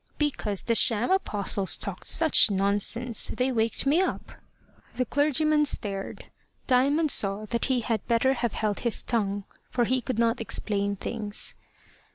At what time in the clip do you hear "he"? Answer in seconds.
7.65-7.81, 9.85-10.01